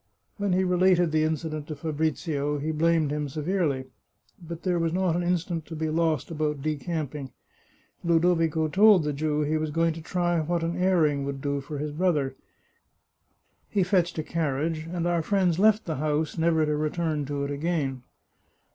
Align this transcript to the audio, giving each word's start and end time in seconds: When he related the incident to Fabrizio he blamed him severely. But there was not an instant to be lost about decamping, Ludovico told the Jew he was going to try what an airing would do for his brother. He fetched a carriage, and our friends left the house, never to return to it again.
When 0.37 0.53
he 0.53 0.63
related 0.63 1.11
the 1.11 1.21
incident 1.23 1.67
to 1.67 1.75
Fabrizio 1.75 2.57
he 2.57 2.71
blamed 2.71 3.11
him 3.11 3.29
severely. 3.29 3.85
But 4.41 4.63
there 4.63 4.79
was 4.79 4.91
not 4.93 5.15
an 5.15 5.21
instant 5.21 5.67
to 5.67 5.75
be 5.75 5.89
lost 5.91 6.31
about 6.31 6.63
decamping, 6.63 7.33
Ludovico 8.03 8.67
told 8.67 9.03
the 9.03 9.13
Jew 9.13 9.41
he 9.41 9.57
was 9.59 9.69
going 9.69 9.93
to 9.93 10.01
try 10.01 10.39
what 10.39 10.63
an 10.63 10.75
airing 10.75 11.23
would 11.25 11.39
do 11.39 11.61
for 11.61 11.77
his 11.77 11.91
brother. 11.91 12.35
He 13.69 13.83
fetched 13.83 14.17
a 14.17 14.23
carriage, 14.23 14.87
and 14.91 15.05
our 15.05 15.21
friends 15.21 15.59
left 15.59 15.85
the 15.85 15.97
house, 15.97 16.35
never 16.35 16.65
to 16.65 16.75
return 16.75 17.25
to 17.25 17.43
it 17.43 17.51
again. 17.51 18.01